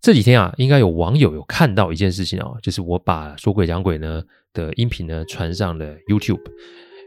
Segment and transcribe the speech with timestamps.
[0.00, 4.22] 这几天啊，应该有网友有看到一件事情哦，就是我把说鬼讲鬼呢
[4.52, 6.42] 的音频呢传上了 YouTube。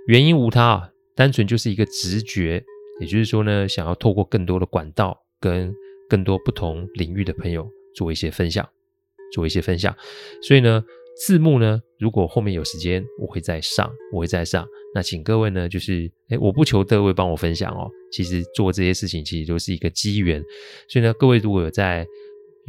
[0.08, 2.64] 原因无他啊，单纯就是一个直觉，
[3.00, 5.74] 也就是说呢，想要透过更多的管道，跟
[6.10, 8.68] 更多不同领域的朋友做一些分享，
[9.32, 9.96] 做一些分享。
[10.42, 10.84] 所以呢，
[11.26, 14.68] 字幕呢，如果后面有时间，我会再上，我会再上。
[14.96, 20.44] 那请各位呢，就是哎，我不求各位帮我分享哦，其实做这些事情其实都是一个机缘。
[20.88, 22.06] 所以呢，各位如果有在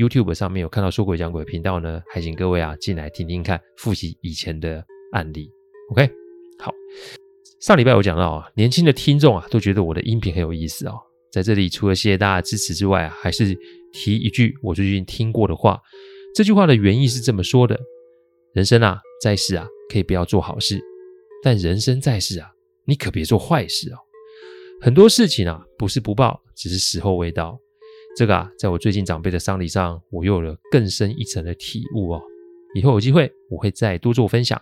[0.01, 5.51] YouTube 上面有看到说鬼讲鬼频道呢，还请各位啊进来听听看，复习以前的案例。
[5.91, 6.09] OK，
[6.59, 6.73] 好，
[7.61, 10.95] 上礼拜我讲到啊，年轻的听众啊都觉得我的音频很有意思哦。
[11.31, 13.55] 在这里除了谢谢大家支持之外啊，还是
[13.93, 15.79] 提一句我最近听过的话。
[16.35, 17.79] 这句话的原意是这么说的：
[18.55, 20.81] 人生啊在世啊可以不要做好事，
[21.43, 22.49] 但人生在世啊
[22.87, 23.99] 你可别做坏事哦。
[24.81, 27.61] 很多事情啊不是不报，只是时候未到。
[28.17, 32.23] 这个啊，在我最近长辈的丧礼上，我又有了更深一层的体悟哦。
[32.75, 34.61] 以后有机会，我会再多做分享。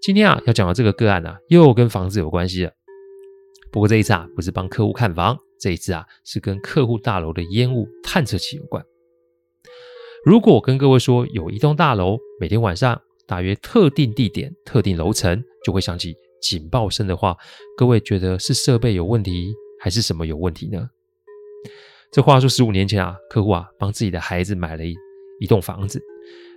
[0.00, 2.72] 今天啊，要讲的这个个案啊，又跟房子有关系了。
[3.70, 8.84] 不过这一次啊，不是帮客户看房，这一次啊，是跟客户大楼的烟雾探测器有关。
[10.24, 17.36] 如果我跟各位说，有一栋大楼，每天晚上大约特定地点、特定楼层就会响起警报声的话，
[17.76, 20.88] 各位觉得是设备有问题，还是什么有问题呢？
[22.12, 24.94] 这话说十五年前啊，客户啊帮自己的孩子买了一
[25.40, 25.98] 一栋房子，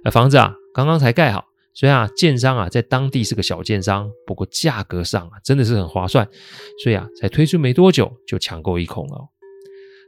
[0.04, 6.28] 呃房子啊刚刚才盖好，虽然啊建商啊在当地是个小建商，不过价格上啊真的是很划算，
[6.84, 9.30] 所以啊才推出没多久就抢购一空了。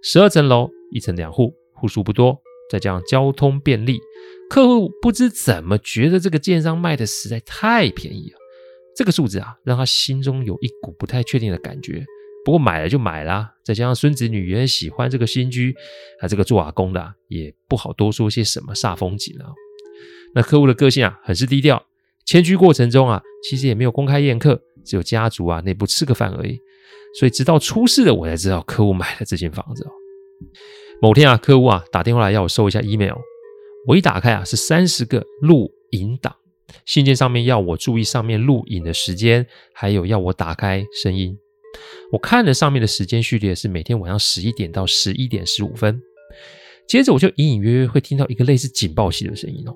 [0.04, 2.38] 十二层楼，一层两户，户数不多，
[2.70, 4.02] 再加上交通便利，
[4.50, 8.38] 客户不知怎么觉得这个建商卖的实在太便宜了，
[8.98, 12.06] 这个数字啊让他心中有一股不太确定的感觉。
[12.48, 15.76] 不过买了就买了，再加上孙子女也很喜欢这个新居，
[16.22, 19.54] 啊，这个做瓦工的也不好多说些什么煞风景了。
[20.34, 21.86] 那客户的个性啊，很是低调，
[22.26, 26.58] 迁居过程中啊，其实也没有公开宴客，只有家族啊内部吃个饭而已。
[27.20, 29.84] 所以直到出事了，我才知道客户买了这间房子。
[29.84, 29.92] 哦
[31.02, 33.18] 某天啊，客户啊打电话来要我收一下 email，
[33.88, 36.34] 我一打开啊，是三十个录影档，
[36.86, 41.38] 信件上面要我注意上面录影的时间，还有要我打开声音。
[42.12, 46.02] 我看了上面的时间序列是每天晚上十一点到十一点十五分，
[46.88, 49.76] 接着我就隐隐约约会听到一个类似警报器的声音哦，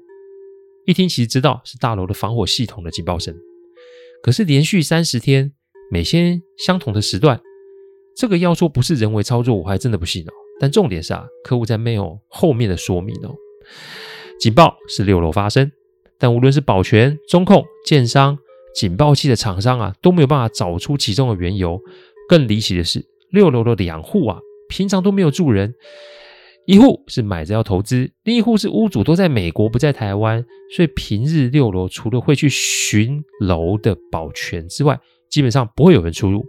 [0.86, 3.36] 一听其实知道是大楼的防火系统的警报声，
[4.24, 5.52] 可是连续三十天，
[5.92, 7.40] 每天相同的时段，
[8.16, 10.32] 这个要说不是人为操作，我还真的不信哦。
[10.60, 13.36] 但重点是啊，客户在 mail 后面的说明哦，
[14.40, 15.72] 警报是六楼发生，
[16.18, 18.38] 但无论是保全、中控、建商。
[18.74, 21.80] 警报器的厂商啊都没有办法找出其中的缘由。
[22.30, 24.40] 更离奇的是，六楼的两户啊，
[24.70, 25.74] 平常都没有住人，
[26.66, 34.98] 一户是买着要投资，另一户是屋主都在美国不在台湾，所以平日六楼除了会去巡楼的保全之外，
[35.30, 36.46] 基本上不会有人出入。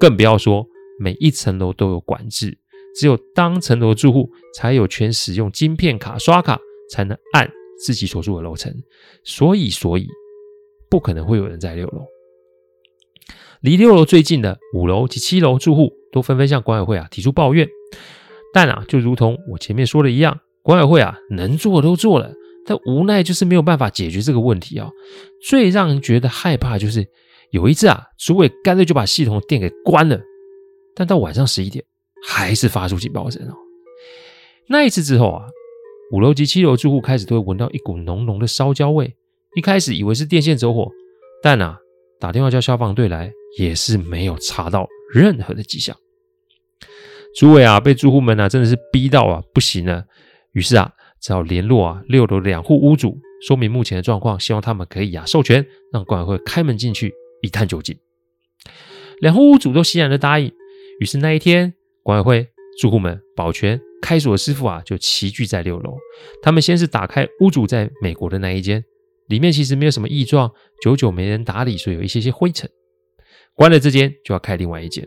[0.00, 0.66] 更不要说
[0.98, 2.56] 每一层楼都有管制，
[2.98, 6.58] 只有当层楼住户才有权使用晶片卡刷卡，
[6.90, 7.50] 才能按
[7.84, 8.74] 自己所住的楼层。
[9.22, 10.08] 所以，所以。
[10.90, 12.04] 不可能会有人在六楼。
[13.60, 17.68] 离六楼最近的五楼及七楼住户都纷纷向管委会啊提出抱怨，
[18.52, 22.32] 但啊，就如同我前面说的一样，管委会啊能做的都做了，
[22.66, 24.90] 但无奈就是没有办法解决这个问题啊。
[25.46, 27.06] 最让人觉得害怕就是
[27.50, 30.18] 有一次啊，主委干脆就把系统的电给关了，
[30.94, 31.84] 但到晚上十一点
[32.26, 33.54] 还是发出警报声哦。
[34.68, 35.44] 那一次之后啊，
[36.12, 39.14] 五楼及七楼住户开始都会闻到一股浓浓的烧焦味。
[39.56, 40.90] 一开始以为是电线走火，
[41.42, 41.78] 但啊，
[42.20, 45.96] 打电话叫消防队来也是没有查到任何的迹象。
[47.36, 50.04] 主委啊，被住户们啊真的是逼到啊不行了，
[50.52, 57.12] 于是啊，只好联络啊六楼两户屋主，说明目前的状况，希望他们可以啊授权让管委会开门进去
[57.42, 57.96] 一探究竟。
[59.20, 60.52] 两户屋主都欣然的答应。
[61.00, 61.72] 于是那一天，
[62.02, 62.48] 管委会
[62.80, 65.96] 住户们保全开锁师傅啊就齐聚在六楼。
[66.42, 68.84] 他们先是打开屋主在美国的那一间，
[69.30, 72.68] 里面其实没有什么异状，久久没人打理，所以有一些些灰尘。
[73.54, 75.06] 关了这间就要开另外一间，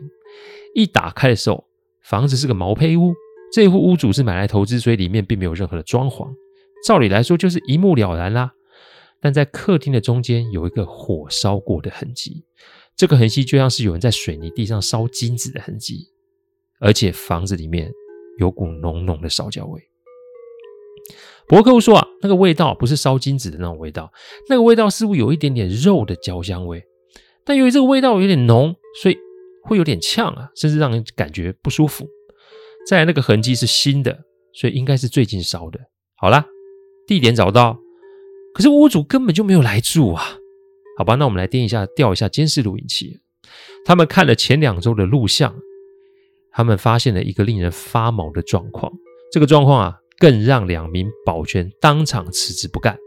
[0.74, 1.64] 一打开的时候，
[2.02, 3.12] 房子是个毛坯屋。
[3.52, 6.26] 这户屋主是买来投资，所以里面并没有任何的装潢。
[6.86, 8.50] 照理来说就是一目了然啦。
[9.20, 12.46] 但在客厅的中间有一个火烧过的痕迹，
[12.96, 16.08] 这个痕迹就像是有人在水泥地上烧金子的痕迹，
[16.80, 17.92] 而且房子里面
[18.38, 19.82] 有股浓浓的烧焦味。
[21.46, 24.12] 不过客户说啊，那个味道不是烧金子的那种味道，
[24.48, 26.82] 那个味道似乎有一点点肉的焦香味。
[27.44, 29.18] 但由于这个味道有点浓，所以
[29.64, 32.06] 会有点呛啊，甚至让人感觉不舒服。
[32.88, 34.24] 再来那个痕迹是新的，
[34.54, 35.78] 所以应该是最近烧的。
[36.16, 36.46] 好啦，
[37.06, 37.78] 地点找到，
[38.54, 40.38] 可是屋主根本就没有来住啊。
[40.96, 43.20] 好吧，那我们来盯一下，调一下监视录影器。
[43.84, 45.54] 他们看了前两周的录像，
[46.50, 48.90] 他们发现了一个令人发毛的状况。
[49.30, 52.98] 这个状况啊，更让两名保全当场辞职不干。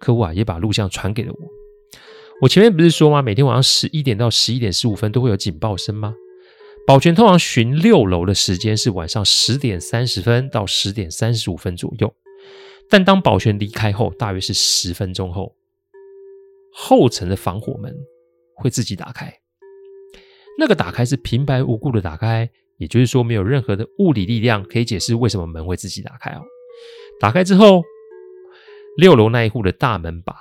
[0.00, 1.38] 客户啊，也把录像传给了我。
[2.40, 3.22] 我前面不是说吗？
[3.22, 6.16] 每天晚上十一点到十一点十五分都会有警报声吗？
[6.84, 12.12] 保全通常巡六楼的时间是晚上十点三十分到十点三十五分左右，
[12.90, 15.54] 但当保全离开后，大约是十分钟后，
[16.72, 17.94] 后层的防火门
[18.56, 19.32] 会自己打开。
[20.58, 26.42] 那个打开是平白无故的打开，也就是说没有任何的物理力量可以解释为什么门会自己打开哦。
[27.20, 27.82] 打开之后，
[28.96, 30.34] 六楼那一户的大门把。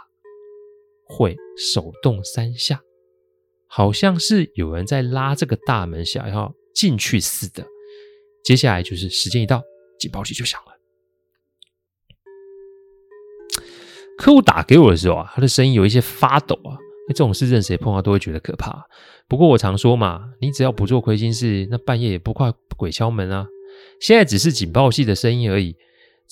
[1.06, 2.81] 会手动三下，
[3.68, 7.64] 好像是有人在拉这个大门，想要进去似的。
[8.44, 9.62] 接下来就是时间一到，
[10.00, 10.74] 警报器就响了。
[14.18, 16.80] 客户打给我的时候啊，他的声音有一些发抖啊。
[17.08, 18.88] 那这种事任谁碰到都会觉得可怕。
[19.28, 23.46] 不过我常说嘛，你只要不做亏心事，那半夜也不怕鬼敲门啊。
[24.00, 25.75] 现在只是警报器的声音而已，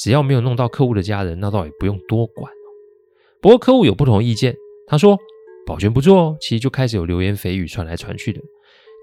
[0.02, 2.52] 只要没有弄到客户的家人，那倒也不用多管。
[3.40, 4.56] 不过客户有不同意见，
[4.88, 5.16] 他说
[5.64, 8.42] 保全不做，其实就开始有流言蜚语传来传去的。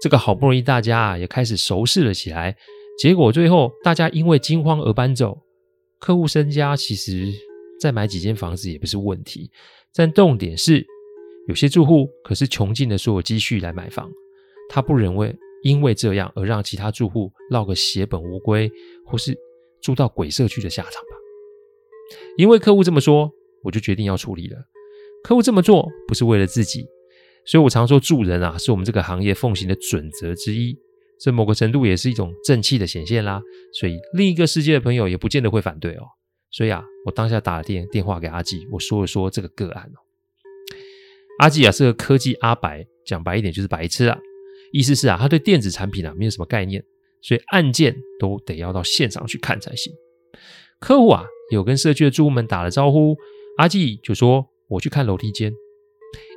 [0.01, 2.53] 这个好不容易大家啊也开始熟识了起来，
[2.97, 5.37] 结果最后大家因为惊慌而搬走。
[5.99, 7.31] 客户身家其实
[7.79, 9.49] 再买几间房子也不是问题，
[9.95, 10.85] 但重点是
[11.47, 14.11] 有些住户可是穷尽了所有积蓄来买房，
[14.69, 18.69] 他不认为因为这样而让其他住户落个血本无归，
[19.05, 19.37] 或是
[19.81, 21.17] 住到鬼社区的下场吧。
[22.37, 23.31] 因为客户这么说。
[23.61, 24.57] 我就决定要处理了。
[25.21, 26.87] 客户这么做不是为了自己，
[27.45, 30.73] 所以我常说助人啊，是我们这个行业奉行的准则之一。
[31.19, 33.41] 这某个程度也是一种正气的显现啦。
[33.73, 36.03] 所以另一个世界的朋友也不见得会反对哦。
[36.49, 39.99] 所以啊，我当下打了电电话给阿纪，我说了说这个个案哦。
[41.39, 44.17] 阿纪啊是个科技阿白，讲白一点就是白痴啊。
[44.71, 46.81] 意思是啊，他对电子产品啊没有什么概念，
[47.21, 49.93] 所以案件都得要到现场去看才行。
[50.79, 53.15] 客户啊有跟社区的住户们打了招呼。
[53.57, 55.51] 阿纪就说：“我去看楼梯间，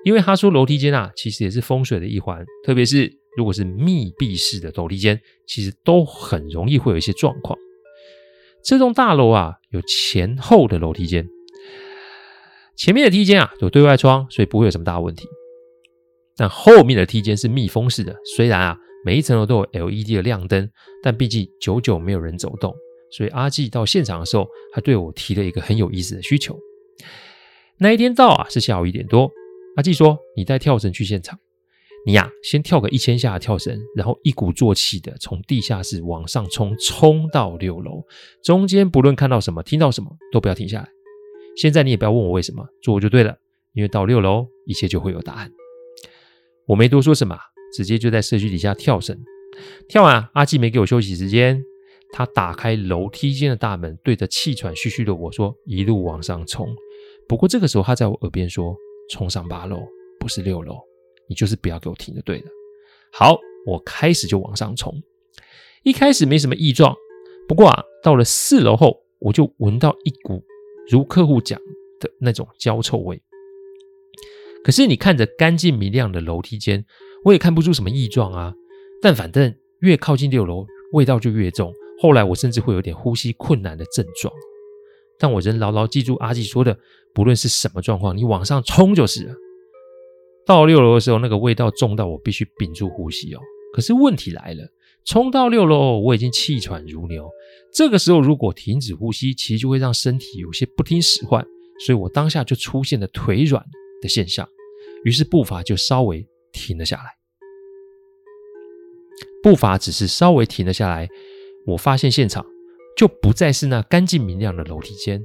[0.04, 7.56] 因为他说楼梯间啊，其实也是风水的一环，特别是如果是密闭式的楼梯间，其实都很容易会有一些状况。
[8.64, 11.28] 这栋大楼啊，有前后的楼梯间，
[12.76, 15.28] 前面的梯间啊有对外窗，所以不会有什么大问题。
[16.36, 20.70] 但后面的梯间是密封式的，虽然啊每一层楼都有 LED 的亮灯，
[21.02, 22.74] 但毕竟久久没有人走动，
[23.10, 26.58] 所以阿纪到现场的时候，他对我提了一个很有意思的需求。”
[27.78, 29.30] 那一天到啊，是下午一点多。
[29.76, 31.36] 阿纪说：“你带跳绳去现场，
[32.06, 38.04] 你呀、先跳个一千下的跳绳，然后一鼓作气的从地下室往上冲，冲到六楼。
[38.44, 40.88] 中间不论看到什么、听到什么，都不要停下来。
[41.56, 43.36] 现在你也不要问我为什么，做就对了。
[43.72, 45.50] 因为到六楼，一切就会有答案。”
[46.68, 47.36] 我没多说什么，
[47.72, 49.18] 直接就在社区底下跳绳。
[49.88, 51.62] 跳完，阿纪没给我休息时间，
[52.12, 56.68] 他打开楼梯间的大门，对着气喘吁吁的我说：“一路往上冲。”
[57.28, 58.76] 不过这个时候，他在我耳边说
[59.10, 59.82] ：“冲上八楼，
[60.18, 60.78] 不是六楼，
[61.28, 62.46] 你就是不要给我停就对了。”
[63.12, 65.02] 好，我开始就往上冲。
[65.82, 66.94] 一开始没什么异状，
[67.46, 70.42] 不过啊，到了四楼后，我就闻到一股
[70.88, 71.60] 如客户讲
[72.00, 73.20] 的那种焦臭味。
[74.64, 76.84] 可是你看着干净明亮的楼梯间，
[77.24, 78.54] 我也看不出什么异状啊。
[79.00, 81.72] 但反正越靠近六楼，味道就越重。
[82.00, 84.32] 后来我甚至会有点呼吸困难的症状。
[85.18, 86.76] 但我仍牢牢记住阿纪说的，
[87.14, 89.34] 不论是什么状况，你往上冲就是了。
[90.44, 93.40] 到六楼的时候，那个味道重到我必须屏住呼吸哦。
[93.72, 94.68] 可是问题来了，
[95.04, 97.30] 冲到六楼，我已经气喘如牛。
[97.72, 101.46] 这个时候如果停止呼吸，其实就会让身体有些不听使唤，
[101.86, 103.64] 所以我当下就出现了腿软
[104.00, 104.48] 的现象，
[105.04, 107.16] 于是步伐就稍微停了下来。
[109.42, 111.08] 步伐只是稍微停了下来，
[111.66, 112.46] 我发现现场
[112.96, 115.24] 就不再是那干净明亮的楼梯间，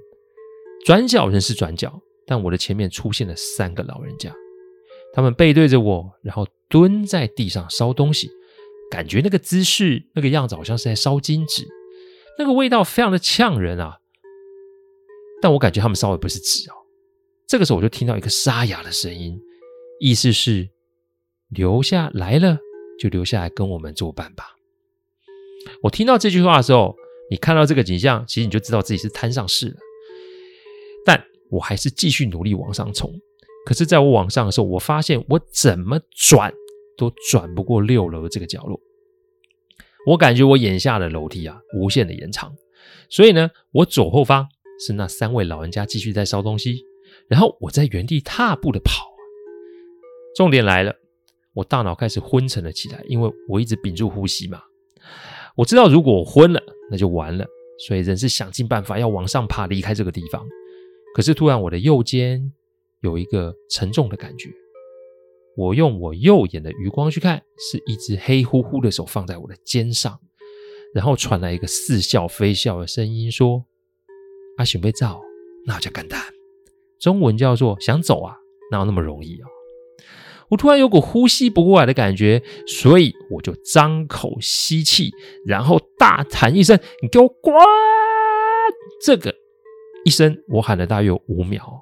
[0.86, 4.34] 转角仍是转角，但我的前面出现了三个老人家，
[5.14, 8.32] 他们背对着我，然后蹲在地上烧东西，
[8.90, 11.68] 感觉那个姿势、那个样子好像是在烧金纸，
[12.40, 14.00] 那个味道非常的呛人啊！
[15.40, 16.74] 但我感觉他们烧的不是纸哦。
[17.46, 19.40] 这个时候我就听到一个沙哑的声音，
[20.00, 20.68] 意思是
[21.50, 22.60] 留下来了。
[23.00, 24.56] 就留下来跟我们作伴吧。
[25.84, 26.96] 我听到这句话的时候，
[27.30, 29.76] 你看到这个景象，其实你就知道自己是摊上事了。
[31.06, 33.14] 但我还是继续努力往上冲。
[33.68, 36.52] 可是，在我往上的时候，我发现我怎么转
[36.98, 38.82] 都转不过六楼的这个角落。
[40.08, 42.52] 我感觉我眼下的楼梯啊，无限的延长。
[43.12, 44.50] 所以呢，我左后方
[44.80, 46.84] 是那三位老人家继续在烧东西，
[47.30, 49.06] 然后我在原地踏步的跑。
[50.36, 50.96] 重点来了。
[51.58, 54.62] 我大脑开始昏沉了起来，因为我一直屏住呼吸嘛。
[55.56, 56.62] 我知道如果我昏了，
[56.92, 57.44] 那就完了，
[57.88, 60.46] 所以仍是想尽办法要往上爬，离开这个地方。
[61.16, 62.54] 可是突然，我的右肩
[63.02, 64.52] 有一个沉重的感觉。
[65.58, 70.20] 我用我右眼的余光去看，是一只黑乎乎的手放在我的肩上，
[70.94, 73.66] 然后传来一个似笑非笑的声音说
[74.58, 75.20] ：“阿想被照，
[75.66, 76.22] 那叫简单。
[77.00, 78.36] 中文叫做想走啊，
[78.72, 79.48] 哪有那么容易啊？”
[80.50, 85.12] 我突然有股呼吸不过来的感觉，所以我就张口吸气，
[85.46, 87.54] 然后大喊一声：“你给我滚！”
[89.04, 89.36] 这个
[90.06, 91.82] 一声，我喊了大约五秒。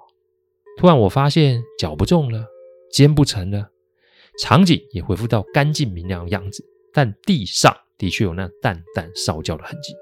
[0.77, 2.45] 突然，我发现脚不重了，
[2.91, 3.69] 肩不沉了，
[4.41, 9.93] 场景也恢复到干净明亮的样子，但地上的确有那淡淡烧焦的痕迹。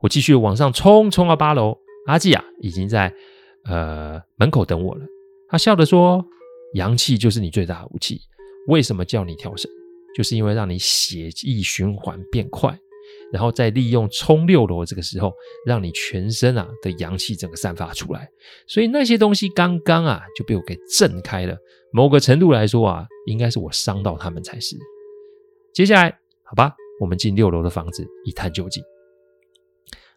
[0.00, 3.14] 我继续往上冲，冲到八楼，阿纪啊已经在
[3.64, 5.06] 呃门口等我了。
[5.48, 6.26] 他笑着说。
[6.74, 8.20] 阳气就是你最大的武器。
[8.68, 9.70] 为什么叫你跳绳？
[10.14, 12.76] 就是因为让你血液循环变快，
[13.32, 15.32] 然后再利用冲六楼这个时候，
[15.64, 18.28] 让你全身啊的阳气整个散发出来。
[18.66, 21.56] 所以那些东西刚刚啊就被我给震开了。
[21.92, 24.76] 某个程度来说啊，应该是我伤到他们才是。
[25.72, 28.82] 接下来，好吧，我们进六楼的房子一探究竟。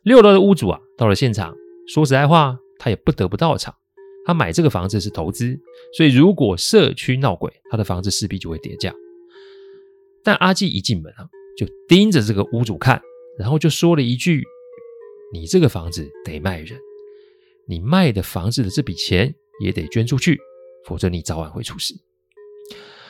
[0.02, 1.56] 六楼的屋主啊到了现场，
[1.88, 3.76] 说实在话，他也不得不到场。
[4.26, 5.60] 他买这个房子是投资，
[5.98, 8.94] 所以如果社区闹鬼，他的房子势必就会跌价。
[10.24, 11.28] 但阿纪一进门啊，
[11.58, 13.02] 就盯着这个屋主看，
[13.38, 14.44] 然后就说了一句
[15.34, 16.80] ：“你这个房子得卖人，
[17.68, 20.40] 你卖的房子的这笔钱也得捐出去，
[20.86, 21.94] 否则你早晚会出事。”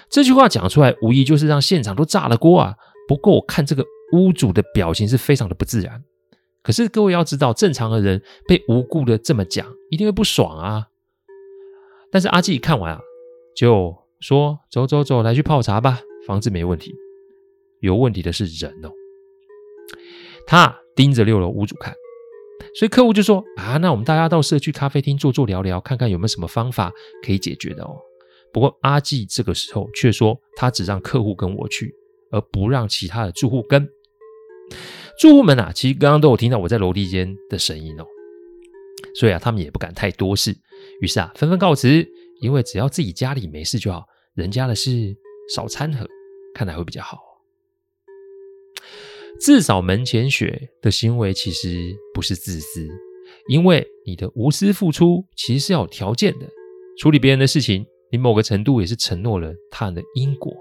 [0.10, 2.76] 这句话讲出来，无疑就是让现场都炸了锅啊！
[3.08, 6.04] 不过我看这个屋主的表情是非常的不自然。
[6.62, 10.88] 可是各位要知道，正常的人被无故的这么讲，一定会不爽啊！
[12.14, 13.02] 但是阿纪看完啊，
[13.56, 16.00] 就说：“走走走，来去泡茶吧。
[16.28, 16.94] 房子没问题，
[17.80, 18.92] 有问题的是人哦。”
[20.46, 21.92] 他盯着六楼屋主看，
[22.76, 26.94] 所以客户就说：“啊，那我们大家到社区咖啡厅坐坐聊聊，看看有没有什么方法
[27.26, 27.98] 可以解决的哦。”
[28.54, 31.96] 不过阿纪这个时候却说：“他只让客户跟我去，
[32.30, 33.90] 而不让其他的住户跟。”
[35.20, 38.06] 住户们啊，其实刚刚都有听到我在楼梯间的声音哦，
[39.16, 40.56] 所以啊，他们也不敢太多事。
[41.02, 42.06] 于是啊，纷纷告辞，
[42.42, 45.16] 因为只要自己家里没事就好，人家的事
[45.54, 46.08] 少掺和，
[46.54, 47.20] 看来会比较好。
[49.40, 52.88] 自扫门前雪的行为其实不是自私，
[53.50, 56.48] 因为你的无私付出其实是要有条件的。
[57.00, 60.54] 处理别人的事情，你某个程度也是承诺了他人的因果。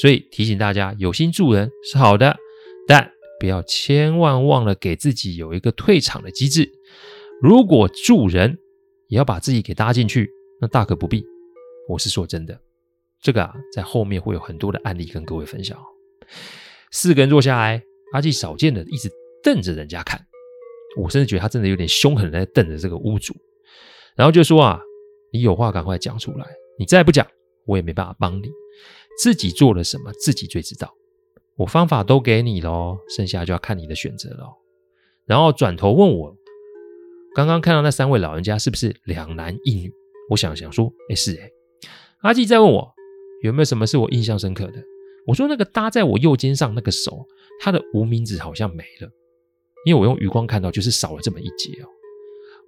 [0.00, 2.36] 所以提醒大家，有心助人是好的，
[2.86, 6.70] 但不要千万忘了给自己有一个退场的机制。
[7.42, 8.58] 如果助人，
[9.08, 11.24] 也要把自己给搭进去，那大可不必。
[11.88, 12.58] 我是说真的，
[13.20, 15.78] 这个啊，在后面会有很多的案例跟各位分享。
[16.90, 19.10] 四个人坐下来，阿纪少见的一直
[19.42, 20.18] 瞪着人家看，
[21.00, 23.34] 我甚至觉得他真的有点凶狠的在瞪着这个屋主，
[24.16, 24.80] 然后就说啊，
[25.30, 26.46] 你有话赶快讲出来，
[26.78, 27.26] 你再不讲，
[27.66, 28.48] 我也没办法帮你。
[29.22, 30.92] 自己做了什么，自己最知道。
[31.56, 34.54] 我方法都给你喽，剩下就要看你的选择喽。
[35.26, 36.34] 然后转头问我。
[37.36, 39.92] 刚刚看到那三位老人家是不是两男一女？
[40.30, 41.50] 我想想说，哎，是哎。
[42.20, 42.90] 阿纪在问我
[43.42, 44.82] 有没有什么是我印象深刻的。
[45.26, 47.26] 我说那个搭在我右肩上那个手，
[47.60, 49.10] 他的无名指好像没了，
[49.84, 51.86] 因为我用余光看到就是少了这么一截哦。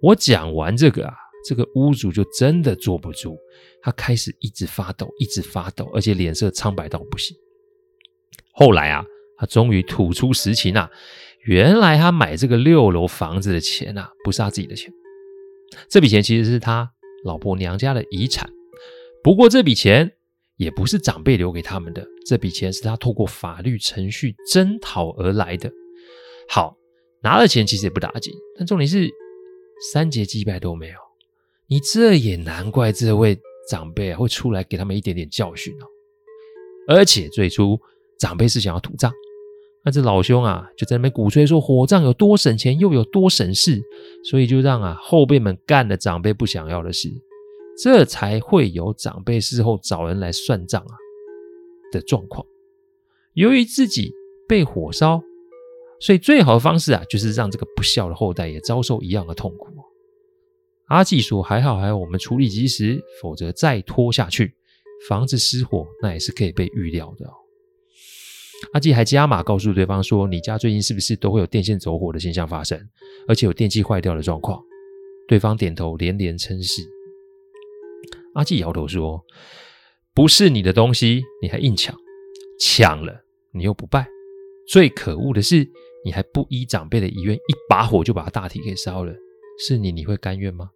[0.02, 1.14] 我讲完这个啊，
[1.48, 3.38] 这个屋主就真的坐不住，
[3.80, 7.34] 他开始一直发抖，一直发抖，而且脸色苍白到不行。
[8.52, 9.02] 后来啊，
[9.38, 10.90] 他终于吐出实情啊，
[11.44, 14.92] 原来他买这个六楼房子的钱啊，不是他自己的钱，
[15.88, 16.90] 这笔钱其实是他
[17.24, 18.50] 老婆娘家的遗产。
[19.22, 20.12] 不过这笔钱
[20.56, 25.70] 也不是长辈留给他们的，这笔钱是他透过法律程序征讨而来的。
[26.48, 26.76] 好，
[27.22, 29.10] 拿了钱其实也不打紧，但重点是
[29.92, 30.94] 三节祭拜都没有，
[31.66, 35.86] 你这也难怪这位长辈啊会出来给他们一点点教训哦。
[36.88, 37.78] 而且最初
[38.18, 39.12] 长辈是想要土葬，
[39.88, 43.80] 那这老兄啊就在那边鼓吹说火葬有多省钱又有多省事，
[44.22, 47.08] 所以就让啊后辈们干了长辈不想要的事，
[47.82, 50.92] 这才会有长辈事后找人来算账啊
[51.90, 52.44] 的状况。
[53.32, 54.12] 由于自己
[54.46, 55.22] 被火烧，
[56.00, 59.68] 所以最好的方式啊就是让这个不孝的后代也遭受一样的痛苦。
[60.88, 64.52] 阿纪说：“还好还好，我们处理及时，否则再拖下去。”
[65.08, 67.26] 房子失火，那也是可以被预料的。
[68.72, 72.78] 阿纪还加码告诉对方说：“你家最近是不是都会有电线走火的现象发生，
[73.28, 74.62] 而且有电器坏掉的状况？”
[75.28, 76.82] 对方点头连连称是。
[78.34, 79.24] 阿纪摇头说
[80.14, 81.96] ：“不是你的东西，你还硬抢，
[82.58, 83.22] 抢了
[83.52, 84.08] 你又不拜，
[84.68, 85.68] 最可恶的是
[86.04, 89.14] 你还不依长辈的遗愿，一把火就把大体给烧了。
[89.60, 90.70] 是你，你会甘愿吗？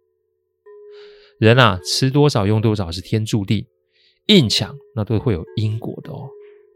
[1.37, 3.65] 人啊，吃多少用多少是天注定。”
[4.27, 6.29] 硬抢那都会有因果的哦。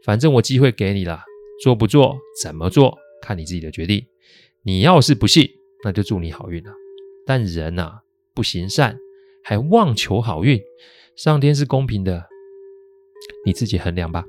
[0.04, 1.20] 反正我机会给你了，
[1.62, 4.06] 做不做，怎么做，看你自己的决定。
[4.62, 5.48] 你要是不信，
[5.84, 6.72] 那就祝你好运了。
[7.26, 8.02] 但人呐、啊，
[8.34, 8.98] 不行善，
[9.44, 10.60] 还妄求好运，
[11.16, 12.26] 上天是公平的，
[13.44, 14.24] 你自己衡量吧。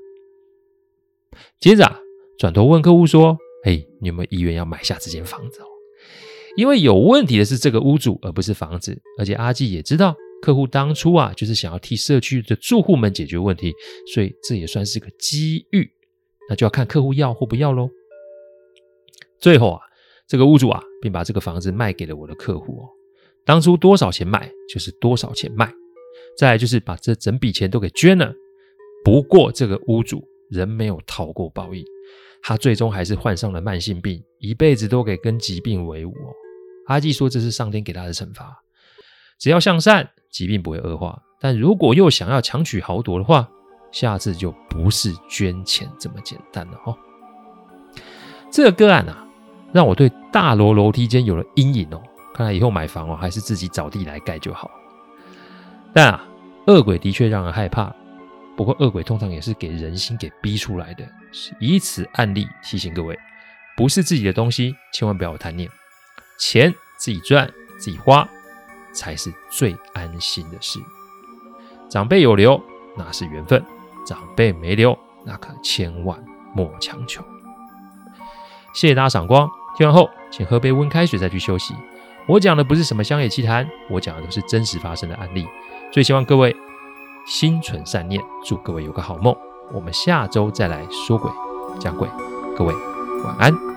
[1.59, 1.99] 接着啊，
[2.37, 5.65] 转头问客户说：“嘿，你有没有意愿要买下这间房子哦？
[6.57, 9.01] 因为有问题的是这个屋主，而不是房子。
[9.17, 13.73] 而且阿纪也知道。”客户当初啊，就是想要替社区的住户们解决问题，
[14.13, 15.89] 所以这也算是个机遇。
[16.49, 17.89] 那就要看客户要或不要喽。
[19.39, 19.81] 最后啊，
[20.27, 22.89] 这个屋主啊，便把这个房子卖给了我的客户哦。
[23.45, 25.71] 当初多少钱买，就是多少钱卖。
[26.37, 28.33] 再来就是把这整笔钱都给捐了。
[29.03, 31.83] 不过这个屋主人没有逃过报应，
[32.41, 36.33] 他最终还是患上了慢性病，一辈子都给跟疾病为伍哦。
[36.87, 38.63] 阿纪说这是上天给他的惩罚，
[39.39, 40.09] 只要向善。
[40.31, 43.47] 疾病不会恶化，但如果又想要强取豪夺的话，
[43.91, 46.95] 下次就不是捐钱这么简单了哦。
[48.51, 49.27] 这个个案啊，
[49.73, 52.01] 让我对大楼楼梯间有了阴影哦。
[52.33, 54.69] 看来以后买房哦，还是自己找地来盖就好。
[55.93, 56.23] 但啊，
[56.67, 57.93] 恶鬼的确让人害怕，
[58.55, 61.03] 不过恶鬼通常也是给人心给逼出来的。
[61.59, 63.17] 以此案例提醒各位，
[63.75, 65.69] 不是自己的东西，千万不要贪念，
[66.37, 68.27] 钱自己赚自己花。
[68.99, 70.77] 才是最安心的事。
[71.89, 72.61] 长辈有留，
[72.97, 73.57] 那是缘分；
[74.05, 76.21] 长辈没留，那可千万
[76.53, 77.23] 莫强求。
[78.73, 81.73] 谢谢大家赏光，听完后请喝杯温开水再去休息。
[82.27, 85.47] 我讲的不是什么乡野奇谈，我讲的都是真实发生的案例。
[85.93, 86.53] 最希望各位
[87.25, 89.33] 心存善念，祝各位有个好梦。
[89.71, 91.31] 我们下周再来说鬼
[91.79, 92.07] 讲鬼，
[92.57, 92.73] 各位
[93.23, 93.68] 晚安。